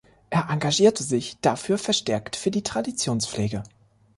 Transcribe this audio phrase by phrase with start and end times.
[0.31, 3.61] Er engagierte sich dafür verstärkt für die Traditionspflege.